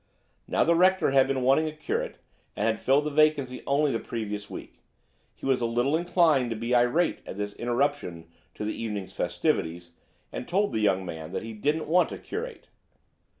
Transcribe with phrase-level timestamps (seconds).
[0.47, 2.15] Now the Rector had been wanting a curate
[2.55, 4.79] and had filled the vacancy only the previous week;
[5.35, 8.25] he was a little inclined to be irate at this interruption
[8.55, 9.91] to the evening's festivities,
[10.31, 12.67] and told the young man that he didn't want a curate.